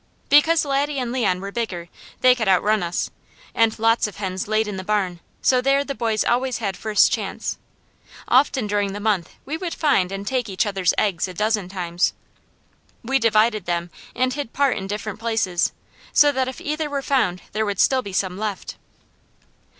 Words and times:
Because 0.29 0.65
Laddie 0.65 0.97
and 0.97 1.11
Leon 1.11 1.41
were 1.41 1.51
bigger 1.51 1.87
they 2.21 2.33
could 2.33 2.47
outrun 2.47 2.81
us, 2.81 3.11
and 3.53 3.77
lots 3.77 4.07
of 4.07 4.15
hens 4.15 4.47
laid 4.47 4.67
in 4.67 4.77
the 4.77 4.83
barn, 4.83 5.19
so 5.43 5.61
there 5.61 5.83
the 5.83 5.93
boys 5.93 6.23
always 6.23 6.57
had 6.57 6.75
first 6.75 7.11
chance. 7.11 7.59
Often 8.27 8.65
during 8.65 8.93
the 8.93 8.99
month 8.99 9.29
we 9.45 9.57
would 9.57 9.75
find 9.75 10.11
and 10.11 10.25
take 10.25 10.49
each 10.49 10.65
other's 10.65 10.95
eggs 10.97 11.27
a 11.27 11.35
dozen 11.35 11.69
times. 11.69 12.13
We 13.03 13.19
divided 13.19 13.65
them, 13.67 13.91
and 14.15 14.33
hid 14.33 14.53
part 14.53 14.75
in 14.75 14.87
different 14.87 15.19
places, 15.19 15.71
so 16.11 16.31
that 16.31 16.47
if 16.47 16.59
either 16.59 16.89
were 16.89 17.03
found 17.03 17.43
there 17.51 17.67
would 17.67 17.79
still 17.79 18.01
be 18.01 18.11
some 18.11 18.39
left. 18.39 18.77